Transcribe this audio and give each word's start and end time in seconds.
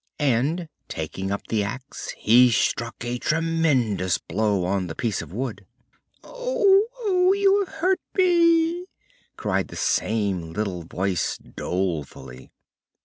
And, 0.17 0.67
taking 0.87 1.29
up 1.29 1.45
the 1.45 1.63
axe, 1.63 2.09
he 2.17 2.49
struck 2.49 3.05
a 3.05 3.19
tremendous 3.19 4.17
blow 4.17 4.65
on 4.65 4.87
the 4.87 4.95
piece 4.95 5.21
of 5.21 5.31
wood. 5.31 5.67
"Oh! 6.23 6.85
oh! 7.01 7.33
you 7.33 7.59
have 7.63 7.75
hurt 7.75 8.01
me!" 8.17 8.87
cried 9.37 9.67
the 9.67 9.75
same 9.75 10.53
little 10.53 10.81
voice 10.81 11.37
dolefully. 11.37 12.49